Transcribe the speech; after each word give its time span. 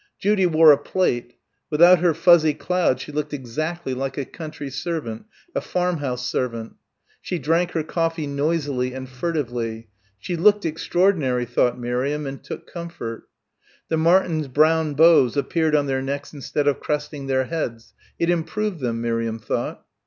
Judy 0.17 0.47
wore 0.47 0.71
a 0.71 0.79
plait. 0.79 1.35
Without 1.69 1.99
her 1.99 2.15
fuzzy 2.15 2.55
cloud 2.55 2.99
she 2.99 3.11
looked 3.11 3.33
exactly 3.35 3.93
like 3.93 4.17
a 4.17 4.25
country 4.25 4.71
servant, 4.71 5.25
a 5.53 5.61
farmhouse 5.61 6.25
servant. 6.27 6.73
She 7.21 7.37
drank 7.37 7.73
her 7.73 7.83
coffee 7.83 8.25
noisily 8.25 8.95
and 8.95 9.07
furtively 9.07 9.89
she 10.17 10.35
looked 10.35 10.65
extraordinary, 10.65 11.45
thought 11.45 11.77
Miriam, 11.79 12.25
and 12.25 12.43
took 12.43 12.65
comfort. 12.65 13.29
The 13.89 13.97
Martins' 13.97 14.47
brown 14.47 14.95
bows 14.95 15.37
appeared 15.37 15.75
on 15.75 15.85
their 15.85 16.01
necks 16.01 16.33
instead 16.33 16.67
of 16.67 16.79
cresting 16.79 17.27
their 17.27 17.45
heads 17.45 17.93
it 18.17 18.31
improved 18.31 18.79
them, 18.79 19.01
Miriam 19.01 19.37
thought. 19.37 19.85